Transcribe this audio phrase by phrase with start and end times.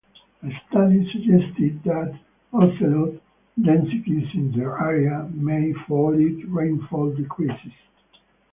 [0.41, 2.17] A study suggested that
[2.53, 3.21] ocelot
[3.61, 7.71] densities in an area may fall if rainfall decreases.